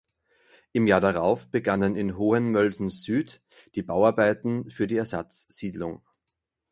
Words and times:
Im 0.71 0.87
Jahr 0.87 0.99
darauf 0.99 1.47
begannen 1.51 1.95
in 1.95 2.17
Hohenmölsen-Süd 2.17 3.39
die 3.75 3.83
Bauarbeiten 3.83 4.67
für 4.71 4.87
die 4.87 4.95
Ersatz-Siedlung. 4.97 6.01